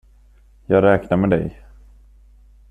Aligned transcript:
Jag 0.65 0.83
räknar 0.83 1.17
med 1.17 1.29
dig. 1.29 1.61